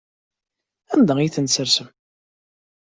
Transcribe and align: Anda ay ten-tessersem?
Anda 0.93 1.13
ay 1.17 1.29
ten-tessersem? 1.35 1.89